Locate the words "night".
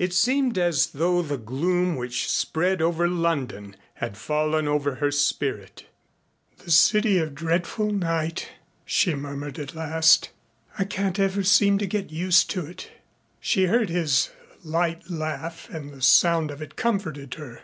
7.92-8.48